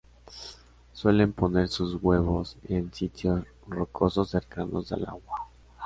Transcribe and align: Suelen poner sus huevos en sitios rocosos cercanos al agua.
Suelen 0.93 1.31
poner 1.31 1.67
sus 1.67 2.01
huevos 2.01 2.57
en 2.67 2.91
sitios 2.91 3.45
rocosos 3.67 4.31
cercanos 4.31 4.91
al 4.91 5.05
agua. 5.05 5.47